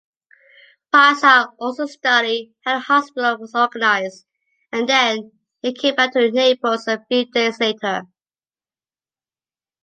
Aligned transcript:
Piazza 0.91 1.49
also 1.59 1.85
studied 1.85 2.55
how 2.65 2.79
the 2.79 2.79
hospital 2.85 3.37
was 3.37 3.53
organized, 3.53 4.25
and 4.71 4.89
then, 4.89 5.31
he 5.61 5.75
came 5.75 5.93
back 5.93 6.13
to 6.13 6.31
Naples 6.31 6.87
a 6.87 7.05
few 7.07 7.25
days 7.27 7.59
later. 7.59 8.07